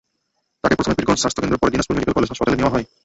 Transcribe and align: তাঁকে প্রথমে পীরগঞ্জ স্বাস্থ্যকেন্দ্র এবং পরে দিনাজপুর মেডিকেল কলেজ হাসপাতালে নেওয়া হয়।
তাঁকে 0.61 0.75
প্রথমে 0.77 0.97
পীরগঞ্জ 0.97 1.19
স্বাস্থ্যকেন্দ্র 1.23 1.53
এবং 1.55 1.61
পরে 1.61 1.73
দিনাজপুর 1.73 1.95
মেডিকেল 1.95 2.15
কলেজ 2.15 2.29
হাসপাতালে 2.31 2.59
নেওয়া 2.59 2.73
হয়। 2.75 2.85